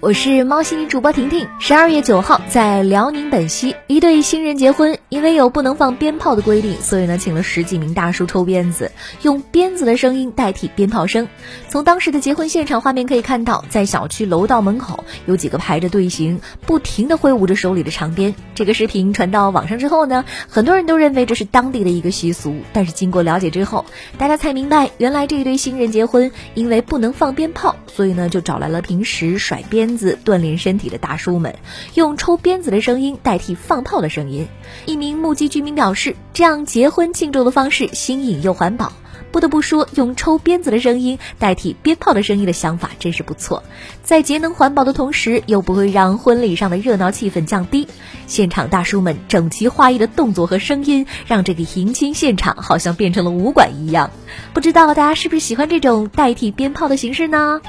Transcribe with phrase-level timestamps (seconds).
[0.00, 1.48] 我是猫系女主播婷婷。
[1.58, 8.92] 十二月九号，在辽宁本溪，一对新人结婚，因为有不能放鞭炮的规定，所以呢，请了十几名大叔抽鞭子，
[9.22, 11.26] 用鞭子的声音代替鞭炮声。
[11.68, 18.36] 从当时的结婚现场画面可以看到，在小区楼道门口有几个排着队形，不停的挥舞着手里的长鞭。
[18.54, 23.84] 这个视频传到网上之后呢，很多人都认为这是当地的一个习俗，但是经过了解之后，
[24.16, 29.87] 大家才明白，原来这一对新人结婚，因为不能放鞭炮，所以呢，就找来了平时甩鞭。
[29.88, 31.56] 鞭子锻炼身体的大叔们，
[31.94, 34.46] 用抽鞭子的声音代替放炮的声音。
[34.84, 38.92] 一名目击居民表示，这样结婚庆祝的方式新颖又环保。
[39.32, 43.62] 不得不说，用抽鞭子的声音代替鞭炮的声音的想法真是不错，
[44.02, 47.88] 在节能环保的同时，又不会让婚礼上的热闹气氛降低。
[48.26, 54.10] 现场大叔们整齐划一的动作和声音，让这个迎亲现场好像变成了武馆一样。
[54.52, 57.62] 不知道大家是不是喜欢这种代替鞭炮的形式呢？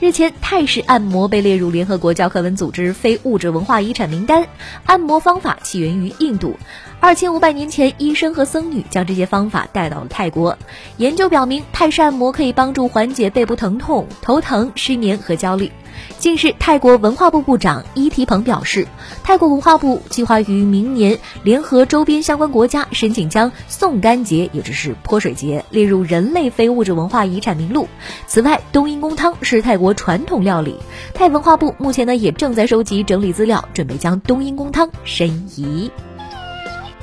[0.00, 4.46] 日前，泰式按摩被列入联合国教科文组织非物质文化遗产名单。
[4.86, 6.56] 按摩方法起源于印度，
[7.00, 10.56] 二千五百年前，医生和僧女将这些方法带到了泰国。
[10.96, 15.70] 研究表明，泰式按摩可以帮助缓解背部疼痛、头疼、失眠和焦虑。
[16.18, 18.88] 近日，泰国文化部部长伊提蓬表示，
[19.22, 27.86] 泰国文化部计划于明年联合周边相关国家申请将宋干节，也就是泼水节，列入人类非物质文化遗产名录。
[28.26, 30.76] 此外，冬阴功汤是泰国传统料理，
[31.14, 35.90] 泰文化部目前呢也正在收集整理资料，准备将冬阴功汤申遗。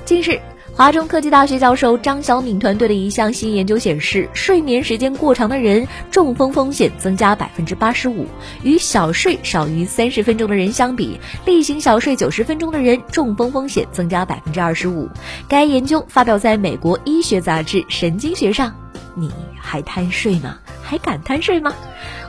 [0.05, 0.39] 近日。
[0.75, 8.27] 华中科技大学教授张小敏团队的一项新研究显示，睡眠时间过长的人中风风险增加百分之八十五，
[8.61, 15.09] 与小睡少于三十分钟的人相比，例行小睡九十分钟的人中风风险增加百分之二十五。
[15.49, 18.71] 该研究发表在美国医学杂志《神经学》上。
[19.15, 20.59] 你还贪睡吗？
[20.87, 21.73] 还敢贪睡吗？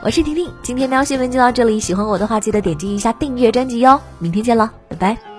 [0.03, 1.79] 我是婷婷，今天喵新闻就到这里。
[1.79, 4.01] 喜欢我的话，记得点击一下订阅专辑哟。
[4.19, 5.38] 明天见了，拜拜。